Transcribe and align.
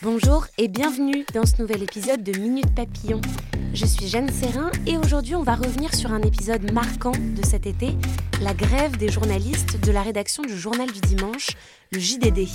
Bonjour 0.00 0.46
et 0.58 0.68
bienvenue 0.68 1.26
dans 1.34 1.44
ce 1.44 1.60
nouvel 1.60 1.82
épisode 1.82 2.22
de 2.22 2.38
Minute 2.38 2.72
Papillon. 2.72 3.20
Je 3.74 3.84
suis 3.84 4.06
Jeanne 4.06 4.30
Serrin 4.30 4.70
et 4.86 4.96
aujourd'hui 4.96 5.34
on 5.34 5.42
va 5.42 5.56
revenir 5.56 5.92
sur 5.92 6.12
un 6.12 6.22
épisode 6.22 6.70
marquant 6.72 7.10
de 7.10 7.44
cet 7.44 7.66
été, 7.66 7.96
la 8.40 8.54
grève 8.54 8.96
des 8.96 9.08
journalistes 9.08 9.80
de 9.84 9.90
la 9.90 10.02
rédaction 10.02 10.44
du 10.44 10.56
Journal 10.56 10.86
du 10.88 11.00
Dimanche, 11.00 11.48
le 11.90 11.98
JDD. 11.98 12.46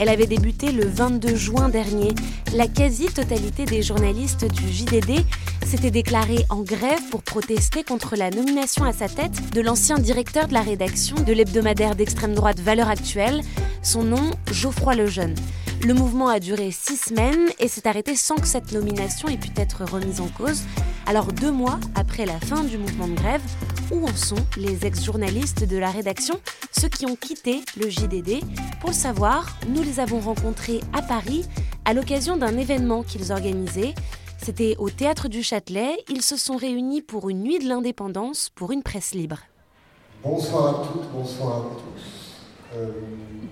Elle 0.00 0.10
avait 0.10 0.26
débuté 0.26 0.70
le 0.70 0.84
22 0.84 1.34
juin 1.34 1.70
dernier. 1.70 2.14
La 2.54 2.68
quasi-totalité 2.68 3.64
des 3.64 3.80
journalistes 3.80 4.44
du 4.44 4.70
JDD 4.70 5.24
s'était 5.64 5.90
déclarée 5.90 6.44
en 6.50 6.60
grève 6.60 7.08
pour 7.10 7.22
protester 7.22 7.84
contre 7.84 8.16
la 8.16 8.28
nomination 8.28 8.84
à 8.84 8.92
sa 8.92 9.08
tête 9.08 9.54
de 9.54 9.62
l'ancien 9.62 9.96
directeur 9.96 10.46
de 10.46 10.52
la 10.52 10.60
rédaction 10.60 11.16
de 11.16 11.32
l'hebdomadaire 11.32 11.94
d'extrême 11.94 12.34
droite 12.34 12.60
Valeurs 12.60 12.90
Actuelles, 12.90 13.40
son 13.82 14.04
nom 14.04 14.30
Geoffroy 14.50 14.94
Lejeune. 14.94 15.34
Le 15.84 15.94
mouvement 15.94 16.28
a 16.28 16.38
duré 16.38 16.70
six 16.70 16.96
semaines 16.96 17.48
et 17.58 17.66
s'est 17.66 17.88
arrêté 17.88 18.14
sans 18.14 18.36
que 18.36 18.46
cette 18.46 18.70
nomination 18.70 19.26
ait 19.28 19.36
pu 19.36 19.48
être 19.56 19.84
remise 19.84 20.20
en 20.20 20.28
cause. 20.28 20.62
Alors 21.06 21.32
deux 21.32 21.50
mois 21.50 21.80
après 21.96 22.24
la 22.24 22.38
fin 22.38 22.62
du 22.62 22.78
mouvement 22.78 23.08
de 23.08 23.14
grève, 23.14 23.42
où 23.90 24.06
en 24.06 24.14
sont 24.14 24.36
les 24.56 24.86
ex-journalistes 24.86 25.64
de 25.64 25.76
la 25.76 25.90
rédaction, 25.90 26.40
ceux 26.70 26.88
qui 26.88 27.04
ont 27.04 27.16
quitté 27.16 27.62
le 27.76 27.90
JDD 27.90 28.44
Pour 28.80 28.90
le 28.90 28.94
savoir, 28.94 29.56
nous 29.70 29.82
les 29.82 29.98
avons 29.98 30.20
rencontrés 30.20 30.80
à 30.92 31.02
Paris 31.02 31.44
à 31.84 31.94
l'occasion 31.94 32.36
d'un 32.36 32.56
événement 32.56 33.02
qu'ils 33.02 33.32
organisaient. 33.32 33.96
C'était 34.40 34.76
au 34.78 34.88
Théâtre 34.88 35.26
du 35.26 35.42
Châtelet. 35.42 35.96
Ils 36.08 36.22
se 36.22 36.36
sont 36.36 36.56
réunis 36.56 37.02
pour 37.02 37.28
une 37.28 37.42
nuit 37.42 37.58
de 37.58 37.68
l'indépendance 37.68 38.50
pour 38.54 38.70
une 38.70 38.84
presse 38.84 39.14
libre. 39.14 39.38
Bonsoir 40.22 40.68
à 40.68 40.86
toutes, 40.86 41.10
bonsoir 41.12 41.56
à 41.56 41.62
tous. 41.74 42.22
Euh, 42.76 42.92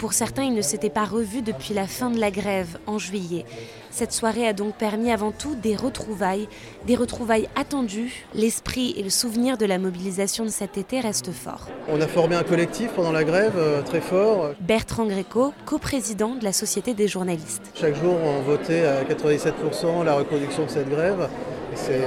Pour 0.01 0.15
certains, 0.15 0.45
ils 0.45 0.55
ne 0.55 0.63
s'étaient 0.63 0.89
pas 0.89 1.05
revus 1.05 1.43
depuis 1.43 1.75
la 1.75 1.87
fin 1.87 2.09
de 2.09 2.19
la 2.19 2.31
grève 2.31 2.79
en 2.87 2.99
juillet. 2.99 3.45
Cette 3.91 4.13
soirée 4.13 4.49
a 4.49 4.55
donc 4.55 4.75
permis 4.77 5.13
avant 5.13 5.31
tout 5.31 5.55
des 5.55 5.77
retrouvailles, 5.77 6.49
des 6.87 6.97
retrouvailles 6.97 7.51
attendues. 7.55 8.25
L'esprit 8.35 8.95
et 8.97 9.03
le 9.03 9.11
souvenir 9.11 9.59
de 9.59 9.67
la 9.67 9.79
mobilisation 9.79 10.47
de 10.47 10.49
cet 10.49 10.79
été 10.79 11.01
restent 11.01 11.33
forts. 11.33 11.69
On 11.87 12.01
a 12.01 12.07
formé 12.07 12.35
un 12.35 12.45
collectif 12.45 12.93
pendant 12.93 13.13
la 13.13 13.25
grève 13.25 13.59
euh, 13.59 13.83
très 13.83 14.01
fort. 14.01 14.55
Bertrand 14.61 15.05
Gréco, 15.05 15.53
coprésident 15.67 16.35
de 16.35 16.45
la 16.45 16.55
Société 16.55 16.95
des 16.95 17.07
journalistes. 17.07 17.71
Chaque 17.75 17.97
jour, 17.97 18.15
on 18.25 18.41
votait 18.41 18.87
à 18.87 19.05
97% 19.05 20.03
la 20.03 20.15
reconduction 20.15 20.65
de 20.65 20.71
cette 20.71 20.89
grève. 20.89 21.29
C'est 21.75 22.01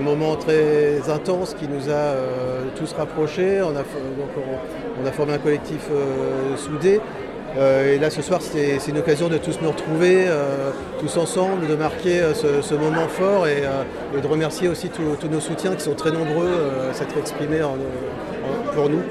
un 0.00 0.02
moment 0.02 0.36
très 0.36 1.10
intense 1.10 1.54
qui 1.54 1.68
nous 1.68 1.88
a 1.88 1.92
euh, 1.92 2.64
tous 2.76 2.92
rapprochés. 2.94 3.60
On 3.62 3.76
a, 3.76 5.12
formé 5.12 5.34
un 5.34 5.38
collectif 5.38 5.88
euh, 5.90 6.56
soudé. 6.56 7.00
Euh, 7.58 7.94
et 7.94 7.98
là, 7.98 8.10
ce 8.10 8.22
soir, 8.22 8.40
c'est 8.40 8.78
une 8.88 8.98
occasion 8.98 9.28
de 9.28 9.36
tous 9.36 9.60
nous 9.60 9.70
retrouver, 9.70 10.26
tous 11.00 11.16
ensemble, 11.16 11.66
de 11.66 11.74
marquer 11.74 12.22
ce, 12.34 12.74
moment 12.74 13.08
fort 13.08 13.46
et, 13.46 13.62
de 14.20 14.26
remercier 14.26 14.68
aussi 14.68 14.88
tous 14.88 15.28
nos 15.28 15.40
soutiens 15.40 15.74
qui 15.74 15.82
sont 15.82 15.94
très 15.94 16.12
nombreux 16.12 16.50
à 16.90 16.94
s'être 16.94 17.16
exprimés 17.18 17.60
pour 18.74 18.88
nous. 18.88 19.02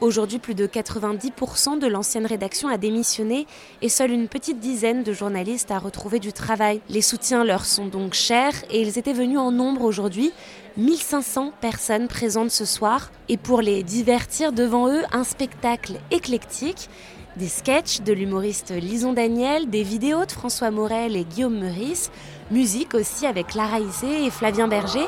Aujourd'hui, 0.00 0.38
plus 0.38 0.54
de 0.54 0.66
90% 0.66 1.78
de 1.78 1.86
l'ancienne 1.86 2.24
rédaction 2.24 2.68
a 2.68 2.78
démissionné 2.78 3.46
et 3.82 3.90
seule 3.90 4.12
une 4.12 4.28
petite 4.28 4.58
dizaine 4.58 5.02
de 5.02 5.12
journalistes 5.12 5.70
a 5.70 5.78
retrouvé 5.78 6.18
du 6.18 6.32
travail. 6.32 6.80
Les 6.88 7.02
soutiens 7.02 7.44
leur 7.44 7.66
sont 7.66 7.84
donc 7.84 8.14
chers 8.14 8.54
et 8.70 8.80
ils 8.80 8.98
étaient 8.98 9.12
venus 9.12 9.38
en 9.38 9.52
nombre 9.52 9.84
aujourd'hui. 9.84 10.32
1500 10.78 11.52
personnes 11.60 12.08
présentes 12.08 12.50
ce 12.50 12.64
soir 12.64 13.10
et 13.28 13.36
pour 13.36 13.60
les 13.60 13.82
divertir 13.82 14.52
devant 14.52 14.88
eux, 14.88 15.02
un 15.12 15.24
spectacle 15.24 16.00
éclectique. 16.10 16.88
Des 17.36 17.48
sketchs 17.48 18.00
de 18.00 18.14
l'humoriste 18.14 18.70
Lison 18.70 19.12
Daniel, 19.12 19.68
des 19.68 19.82
vidéos 19.82 20.24
de 20.24 20.32
François 20.32 20.70
Morel 20.70 21.14
et 21.14 21.24
Guillaume 21.24 21.60
Meurice, 21.60 22.10
musique 22.50 22.94
aussi 22.94 23.26
avec 23.26 23.54
Lara 23.54 23.80
Issé 23.80 24.06
et 24.06 24.30
Flavien 24.30 24.66
Berger. 24.66 25.06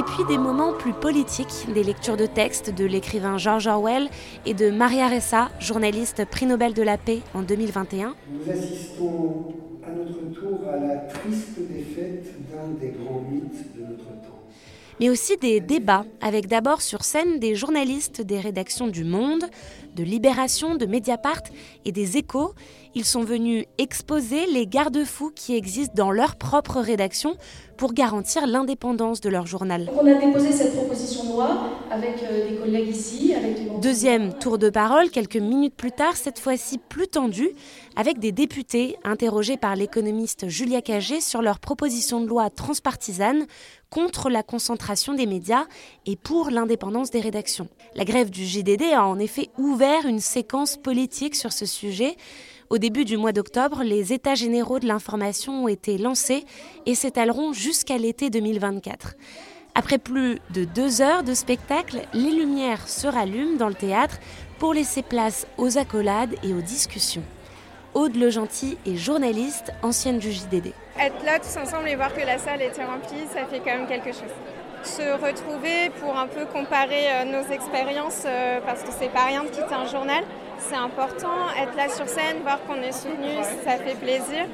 Et 0.00 0.02
puis 0.02 0.24
des 0.24 0.38
moments 0.38 0.72
plus 0.72 0.94
politiques, 0.94 1.66
des 1.74 1.82
lectures 1.82 2.16
de 2.16 2.24
textes 2.24 2.74
de 2.74 2.86
l'écrivain 2.86 3.36
George 3.36 3.66
Orwell 3.66 4.08
et 4.46 4.54
de 4.54 4.70
Maria 4.70 5.08
Ressa, 5.08 5.50
journaliste 5.60 6.24
prix 6.24 6.46
Nobel 6.46 6.72
de 6.72 6.80
la 6.82 6.96
paix 6.96 7.20
en 7.34 7.42
2021. 7.42 8.14
Nous 8.32 8.50
assistons 8.50 9.52
à 9.86 9.90
notre 9.90 10.32
tour 10.32 10.60
à 10.72 10.78
la 10.78 10.96
triste 11.00 11.58
défaite 11.58 12.32
d'un 12.50 12.68
des 12.80 12.92
grands 12.92 13.20
mythes 13.30 13.76
de 13.76 13.82
notre 13.82 14.04
temps. 14.22 14.40
mais 15.00 15.10
aussi 15.10 15.36
des 15.36 15.60
débats, 15.60 16.06
avec 16.22 16.46
d'abord 16.46 16.80
sur 16.80 17.04
scène 17.04 17.38
des 17.38 17.54
journalistes 17.54 18.22
des 18.22 18.40
rédactions 18.40 18.88
du 18.88 19.04
Monde, 19.04 19.44
de 19.94 20.04
Libération, 20.04 20.74
de 20.74 20.86
Mediapart 20.86 21.42
et 21.84 21.92
des 21.92 22.16
Échos. 22.16 22.54
Ils 22.94 23.04
sont 23.04 23.22
venus 23.22 23.66
exposer 23.78 24.46
les 24.46 24.66
garde-fous 24.66 25.30
qui 25.34 25.54
existent 25.54 25.94
dans 25.94 26.10
leur 26.10 26.36
propre 26.36 26.80
rédaction 26.80 27.36
pour 27.76 27.94
garantir 27.94 28.46
l'indépendance 28.46 29.20
de 29.20 29.30
leur 29.30 29.46
journal. 29.46 29.86
Donc 29.86 29.94
on 30.02 30.06
a 30.06 30.14
déposé 30.14 30.52
cette 30.52 30.74
proposition 30.74 31.24
de 31.24 31.28
loi 31.30 31.70
avec 31.90 32.22
euh, 32.22 32.50
des 32.50 32.56
collègues 32.56 32.88
ici, 32.88 33.32
avec 33.34 33.80
Deuxième 33.80 34.34
tour 34.34 34.58
de 34.58 34.68
parole, 34.68 35.08
quelques 35.08 35.38
minutes 35.38 35.74
plus 35.74 35.90
tard, 35.90 36.14
cette 36.14 36.38
fois-ci 36.38 36.76
plus 36.76 37.08
tendu, 37.08 37.48
avec 37.96 38.18
des 38.18 38.30
députés 38.30 38.98
interrogés 39.04 39.56
par 39.56 39.74
l'économiste 39.74 40.48
Julia 40.48 40.82
Cagé 40.82 41.22
sur 41.22 41.40
leur 41.40 41.58
proposition 41.58 42.20
de 42.20 42.26
loi 42.26 42.50
transpartisane 42.50 43.46
contre 43.88 44.28
la 44.28 44.42
concentration 44.42 45.14
des 45.14 45.24
médias 45.24 45.64
et 46.04 46.16
pour 46.16 46.50
l'indépendance 46.50 47.10
des 47.10 47.20
rédactions. 47.20 47.68
La 47.94 48.04
grève 48.04 48.28
du 48.28 48.44
JDD 48.44 48.92
a 48.94 49.06
en 49.06 49.18
effet 49.18 49.48
ouvert 49.56 49.79
une 49.82 50.20
séquence 50.20 50.76
politique 50.76 51.34
sur 51.34 51.52
ce 51.52 51.66
sujet. 51.66 52.16
Au 52.68 52.78
début 52.78 53.04
du 53.04 53.16
mois 53.16 53.32
d'octobre, 53.32 53.82
les 53.82 54.12
États 54.12 54.34
généraux 54.34 54.78
de 54.78 54.86
l'information 54.86 55.64
ont 55.64 55.68
été 55.68 55.98
lancés 55.98 56.44
et 56.86 56.94
s'étaleront 56.94 57.52
jusqu'à 57.52 57.98
l'été 57.98 58.30
2024. 58.30 59.14
Après 59.74 59.98
plus 59.98 60.38
de 60.50 60.64
deux 60.64 61.00
heures 61.00 61.22
de 61.22 61.34
spectacle, 61.34 62.02
les 62.12 62.30
lumières 62.30 62.88
se 62.88 63.06
rallument 63.06 63.56
dans 63.56 63.68
le 63.68 63.74
théâtre 63.74 64.18
pour 64.58 64.74
laisser 64.74 65.02
place 65.02 65.46
aux 65.56 65.78
accolades 65.78 66.34
et 66.42 66.52
aux 66.52 66.60
discussions. 66.60 67.24
Aude 67.94 68.16
Le 68.16 68.30
Gentil 68.30 68.76
est 68.86 68.96
journaliste, 68.96 69.72
ancienne 69.82 70.18
du 70.18 70.30
JDD. 70.30 70.72
Être 70.98 71.24
là 71.24 71.38
tous 71.40 71.56
ensemble 71.56 71.88
et 71.88 71.96
voir 71.96 72.14
que 72.14 72.20
la 72.20 72.38
salle 72.38 72.62
était 72.62 72.84
remplie, 72.84 73.26
ça 73.32 73.46
fait 73.46 73.58
quand 73.58 73.78
même 73.78 73.88
quelque 73.88 74.12
chose. 74.12 74.30
Se 74.82 75.02
retrouver 75.02 75.90
pour 76.00 76.16
un 76.18 76.26
peu 76.26 76.46
comparer 76.46 77.04
euh, 77.10 77.24
nos 77.24 77.52
expériences, 77.52 78.22
euh, 78.24 78.60
parce 78.64 78.82
que 78.82 78.88
c'est 78.98 79.10
pas 79.10 79.24
rien 79.26 79.44
de 79.44 79.48
quitter 79.48 79.74
un 79.74 79.86
journal, 79.86 80.24
c'est 80.58 80.74
important. 80.74 81.36
Être 81.60 81.76
là 81.76 81.90
sur 81.90 82.08
scène, 82.08 82.38
voir 82.42 82.58
qu'on 82.66 82.80
est 82.80 82.92
soutenu, 82.92 83.36
ça 83.62 83.72
fait 83.72 83.94
plaisir. 83.96 84.46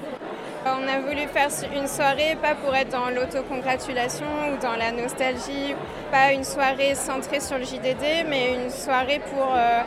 On 0.65 0.89
a 0.89 0.99
voulu 0.99 1.29
faire 1.29 1.49
une 1.77 1.87
soirée, 1.87 2.37
pas 2.43 2.57
pour 2.57 2.75
être 2.75 2.89
dans 2.91 3.09
l'autocongratulation 3.09 4.27
ou 4.53 4.61
dans 4.61 4.75
la 4.75 4.91
nostalgie, 4.91 5.77
pas 6.11 6.33
une 6.33 6.43
soirée 6.43 6.97
centrée 6.97 7.39
sur 7.39 7.57
le 7.57 7.65
JDD, 7.65 8.27
mais 8.29 8.55
une 8.55 8.71
soirée 8.71 9.21
pour 9.33 9.55
euh, 9.55 9.83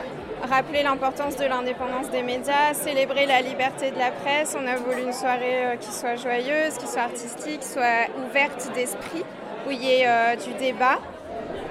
rappeler 0.48 0.82
l'importance 0.82 1.36
de 1.36 1.44
l'indépendance 1.44 2.08
des 2.08 2.22
médias, 2.22 2.72
célébrer 2.72 3.26
la 3.26 3.42
liberté 3.42 3.90
de 3.90 3.98
la 3.98 4.10
presse. 4.10 4.56
On 4.58 4.66
a 4.66 4.76
voulu 4.76 5.02
une 5.02 5.12
soirée 5.12 5.76
qui 5.82 5.92
soit 5.92 6.16
joyeuse, 6.16 6.78
qui 6.78 6.86
soit 6.86 7.02
artistique, 7.02 7.60
qui 7.60 7.68
soit 7.68 8.08
ouverte 8.26 8.70
d'esprit, 8.74 9.24
où 9.66 9.70
euh, 9.70 10.36
du 10.36 10.54
débat. 10.58 10.98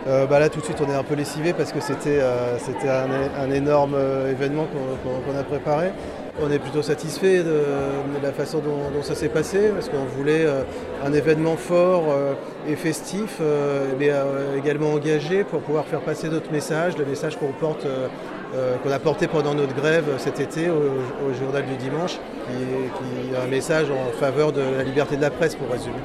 Euh, 0.08 0.26
bah 0.26 0.40
là 0.40 0.48
tout 0.48 0.60
de 0.62 0.66
suite 0.66 0.78
on 0.82 0.90
est 0.90 0.96
un 0.96 1.04
peu 1.04 1.16
lessivé 1.16 1.52
parce 1.52 1.74
que 1.74 1.82
c'était 1.82 2.20
euh, 2.22 2.58
un, 3.38 3.52
énorme 3.52 3.96
événement 4.30 4.66
qu'on 5.04 5.38
a 5.38 5.44
préparé. 5.44 5.92
On 6.42 6.50
est 6.50 6.60
plutôt 6.60 6.82
satisfait 6.82 7.44
de, 7.44 7.64
la 8.24 8.32
façon 8.32 8.60
dont, 8.60 9.04
ça 9.04 9.14
s'est 9.14 9.28
passé 9.28 9.72
parce 9.74 9.90
qu'on 9.90 10.06
voulait 10.06 10.46
un 11.04 11.12
événement 11.12 11.58
fort 11.58 12.06
et 12.66 12.78
festif 12.78 13.42
mais 14.00 14.10
également 14.58 14.94
engagé 14.94 15.44
pour 15.44 15.60
pouvoir 15.60 15.84
faire 15.84 16.00
passer 16.00 16.30
notre 16.30 16.50
message, 16.50 16.98
le 16.98 17.04
message 17.04 17.36
qu'on 17.36 17.52
porte 17.52 17.86
qu'on 18.84 18.92
a 18.92 19.00
porté 19.00 19.28
pendant 19.28 19.54
notre 19.54 19.76
grève 19.76 20.06
cet 20.18 20.40
été 20.40 20.70
au, 20.70 21.34
journal 21.34 21.66
du 21.66 21.76
dimanche, 21.76 22.14
qui 22.48 23.34
est 23.34 23.38
un 23.38 23.48
message 23.48 23.88
en 23.92 24.18
faveur 24.18 24.54
de 24.54 24.62
la 24.62 24.84
liberté 24.84 25.18
de 25.18 25.22
la 25.22 25.32
presse 25.32 25.56
pour 25.56 25.70
résumer. 25.70 26.00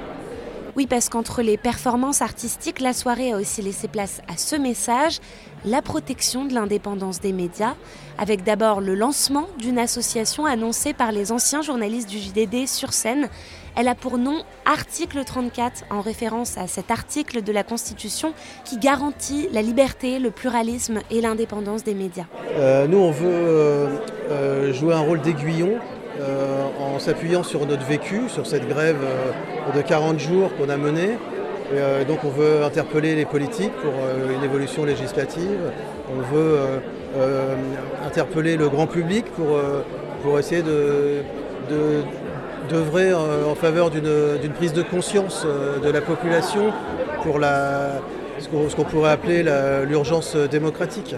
Oui, 0.76 0.86
parce 0.88 1.08
qu'entre 1.08 1.42
les 1.42 1.56
performances 1.56 2.20
artistiques, 2.20 2.80
la 2.80 2.92
soirée 2.92 3.32
a 3.32 3.36
aussi 3.36 3.62
laissé 3.62 3.86
place 3.86 4.20
à 4.26 4.36
ce 4.36 4.56
message, 4.56 5.20
la 5.64 5.82
protection 5.82 6.44
de 6.44 6.52
l'indépendance 6.52 7.20
des 7.20 7.32
médias, 7.32 7.74
avec 8.18 8.42
d'abord 8.42 8.80
le 8.80 8.96
lancement 8.96 9.46
d'une 9.58 9.78
association 9.78 10.46
annoncée 10.46 10.92
par 10.92 11.12
les 11.12 11.30
anciens 11.30 11.62
journalistes 11.62 12.08
du 12.08 12.18
JDD 12.18 12.66
sur 12.66 12.92
scène. 12.92 13.28
Elle 13.76 13.86
a 13.86 13.94
pour 13.94 14.18
nom 14.18 14.42
Article 14.66 15.24
34, 15.24 15.84
en 15.90 16.00
référence 16.00 16.58
à 16.58 16.66
cet 16.66 16.90
article 16.90 17.42
de 17.42 17.52
la 17.52 17.62
Constitution 17.62 18.32
qui 18.64 18.76
garantit 18.78 19.48
la 19.52 19.62
liberté, 19.62 20.18
le 20.18 20.30
pluralisme 20.32 21.00
et 21.10 21.20
l'indépendance 21.20 21.84
des 21.84 21.94
médias. 21.94 22.26
Euh, 22.56 22.86
nous, 22.88 22.98
on 22.98 23.10
veut 23.12 23.28
euh, 23.28 23.96
euh, 24.30 24.72
jouer 24.72 24.94
un 24.94 25.00
rôle 25.00 25.20
d'aiguillon 25.20 25.78
en 26.78 26.98
s'appuyant 26.98 27.42
sur 27.42 27.66
notre 27.66 27.84
vécu, 27.84 28.28
sur 28.28 28.46
cette 28.46 28.68
grève 28.68 28.96
euh, 29.02 29.76
de 29.76 29.82
40 29.82 30.18
jours 30.18 30.50
qu'on 30.56 30.68
a 30.68 30.76
menée. 30.76 31.18
Euh, 31.72 32.04
donc 32.04 32.24
on 32.24 32.28
veut 32.28 32.62
interpeller 32.62 33.14
les 33.14 33.24
politiques 33.24 33.72
pour 33.82 33.92
une 34.34 34.44
évolution 34.44 34.84
législative. 34.84 35.72
On 36.10 36.20
veut 36.34 36.58
interpeller 38.04 38.56
le 38.56 38.68
grand 38.68 38.86
public 38.86 39.24
pour, 39.34 40.38
essayer 40.38 40.62
de, 40.62 41.22
d'œuvrer 42.68 43.14
en 43.14 43.54
faveur 43.54 43.90
d'une 43.90 44.52
prise 44.52 44.72
de 44.72 44.82
conscience 44.82 45.46
de 45.82 45.90
la 45.90 46.00
population 46.00 46.72
pour 47.22 47.40
ce 48.68 48.76
qu'on 48.76 48.84
pourrait 48.84 49.12
appeler 49.12 49.44
l'urgence 49.88 50.36
démocratique. 50.36 51.16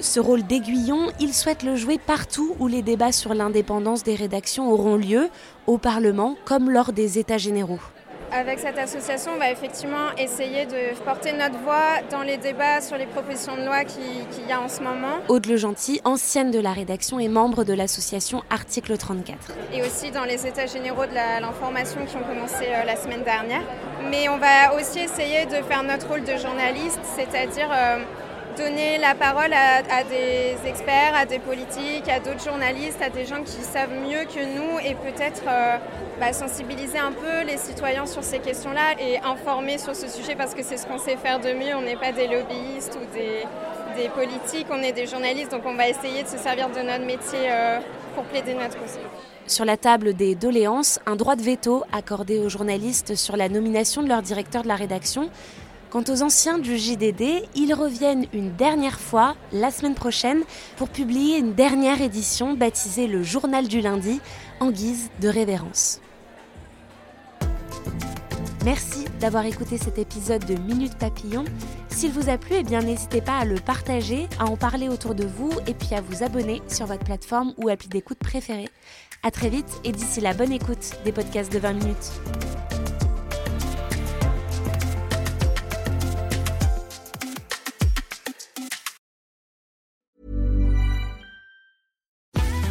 Ce 0.00 0.18
rôle 0.18 0.42
d'aiguillon, 0.44 1.10
il 1.20 1.34
souhaite 1.34 1.62
le 1.62 1.76
jouer 1.76 1.98
partout 1.98 2.56
où 2.58 2.68
les 2.68 2.80
débats 2.80 3.12
sur 3.12 3.34
l'indépendance 3.34 4.02
des 4.02 4.14
rédactions 4.14 4.72
auront 4.72 4.96
lieu, 4.96 5.28
au 5.66 5.76
Parlement 5.76 6.36
comme 6.46 6.70
lors 6.70 6.92
des 6.92 7.18
États 7.18 7.36
généraux. 7.36 7.80
Avec 8.32 8.60
cette 8.60 8.78
association, 8.78 9.32
on 9.34 9.38
va 9.38 9.50
effectivement 9.50 10.14
essayer 10.16 10.64
de 10.64 10.96
porter 11.04 11.32
notre 11.32 11.58
voix 11.58 12.00
dans 12.10 12.22
les 12.22 12.38
débats 12.38 12.80
sur 12.80 12.96
les 12.96 13.06
propositions 13.06 13.56
de 13.56 13.64
loi 13.64 13.84
qu'il 13.84 14.48
y 14.48 14.52
a 14.52 14.60
en 14.60 14.68
ce 14.68 14.82
moment. 14.82 15.18
Aude 15.28 15.46
Le 15.46 15.56
Gentil, 15.56 16.00
ancienne 16.04 16.50
de 16.50 16.60
la 16.60 16.72
rédaction 16.72 17.18
et 17.18 17.28
membre 17.28 17.64
de 17.64 17.74
l'association 17.74 18.42
Article 18.48 18.96
34. 18.96 19.52
Et 19.74 19.82
aussi 19.82 20.12
dans 20.12 20.24
les 20.24 20.46
états 20.46 20.66
généraux 20.66 21.06
de 21.06 21.14
l'information 21.14 22.06
qui 22.06 22.16
ont 22.16 22.22
commencé 22.22 22.66
euh, 22.68 22.84
la 22.84 22.96
semaine 22.96 23.24
dernière. 23.24 23.62
Mais 24.08 24.28
on 24.28 24.38
va 24.38 24.74
aussi 24.76 25.00
essayer 25.00 25.44
de 25.46 25.62
faire 25.66 25.82
notre 25.82 26.08
rôle 26.08 26.22
de 26.22 26.36
journaliste, 26.38 27.00
c'est-à-dire... 27.16 27.68
Euh, 27.70 27.98
donner 28.60 28.98
la 28.98 29.14
parole 29.14 29.52
à, 29.52 30.04
des 30.04 30.56
experts, 30.68 31.14
à 31.14 31.24
des 31.24 31.38
politiques, 31.38 32.08
à 32.08 32.20
d'autres 32.20 32.44
journalistes, 32.44 33.00
à 33.02 33.08
des 33.08 33.24
gens 33.24 33.42
qui 33.42 33.62
savent 33.62 33.92
mieux 33.92 34.24
que 34.24 34.42
nous 34.56 34.78
et 34.84 34.94
peut-être 34.94 35.42
euh, 35.48 35.76
bah, 36.18 36.32
sensibiliser 36.32 36.98
un 36.98 37.12
peu 37.12 37.46
les 37.46 37.56
citoyens 37.56 38.06
sur 38.06 38.22
ces 38.22 38.38
questions-là 38.38 38.94
et 38.98 39.18
informer 39.20 39.78
sur 39.78 39.94
ce 39.96 40.08
sujet 40.08 40.34
parce 40.34 40.54
que 40.54 40.62
c'est 40.62 40.76
ce 40.76 40.86
qu'on 40.86 40.98
sait 40.98 41.16
faire 41.16 41.40
de 41.40 41.52
mieux. 41.52 41.74
On 41.74 41.82
n'est 41.82 41.96
pas 41.96 42.12
des 42.12 42.26
lobbyistes 42.26 42.98
ou 43.00 43.14
des, 43.14 43.46
politiques, 44.14 44.66
on 44.70 44.82
est 44.82 44.92
des 44.92 45.06
journalistes, 45.06 45.50
donc 45.50 45.62
on 45.66 45.74
va 45.74 45.86
essayer 45.86 46.22
de 46.22 46.28
se 46.28 46.38
servir 46.38 46.70
de 46.70 46.80
notre 46.80 47.04
métier 47.04 47.50
euh, 47.50 47.78
pour 48.14 48.24
plaider 48.24 48.54
notre 48.54 48.78
cause. 48.78 48.98
Sur 49.46 49.66
la 49.66 49.76
table 49.76 50.14
des 50.14 50.34
doléances, 50.34 51.00
un 51.04 51.16
droit 51.16 51.36
de 51.36 51.42
veto 51.42 51.84
accordé 51.92 52.38
aux 52.38 52.48
journalistes 52.48 53.14
sur 53.14 53.36
la 53.36 53.50
nomination 53.50 54.02
de 54.02 54.08
leur 54.08 54.22
directeur 54.22 54.62
de 54.62 54.68
la 54.68 54.76
rédaction 54.76 55.28
Quant 55.90 56.04
aux 56.08 56.22
anciens 56.22 56.58
du 56.58 56.78
JDD, 56.78 57.42
ils 57.56 57.74
reviennent 57.74 58.26
une 58.32 58.54
dernière 58.54 59.00
fois 59.00 59.34
la 59.50 59.72
semaine 59.72 59.96
prochaine 59.96 60.44
pour 60.76 60.88
publier 60.88 61.38
une 61.38 61.54
dernière 61.54 62.00
édition 62.00 62.54
baptisée 62.54 63.08
le 63.08 63.24
Journal 63.24 63.66
du 63.66 63.80
lundi 63.80 64.20
en 64.60 64.70
guise 64.70 65.10
de 65.20 65.28
révérence. 65.28 66.00
Merci 68.64 69.06
d'avoir 69.18 69.46
écouté 69.46 69.78
cet 69.78 69.98
épisode 69.98 70.44
de 70.44 70.54
Minute 70.54 70.96
Papillon. 70.96 71.44
S'il 71.88 72.12
vous 72.12 72.28
a 72.28 72.38
plu, 72.38 72.54
eh 72.60 72.62
bien 72.62 72.82
n'hésitez 72.82 73.20
pas 73.20 73.38
à 73.38 73.44
le 73.44 73.56
partager, 73.56 74.28
à 74.38 74.44
en 74.44 74.56
parler 74.56 74.88
autour 74.88 75.16
de 75.16 75.24
vous 75.24 75.50
et 75.66 75.74
puis 75.74 75.96
à 75.96 76.00
vous 76.00 76.22
abonner 76.22 76.62
sur 76.68 76.86
votre 76.86 77.04
plateforme 77.04 77.52
ou 77.56 77.68
appli 77.68 77.88
d'écoute 77.88 78.18
préférée. 78.18 78.68
À 79.24 79.32
très 79.32 79.48
vite 79.48 79.80
et 79.82 79.90
d'ici 79.90 80.20
la 80.20 80.34
bonne 80.34 80.52
écoute 80.52 80.92
des 81.04 81.10
podcasts 81.10 81.52
de 81.52 81.58
20 81.58 81.72
minutes. 81.72 82.12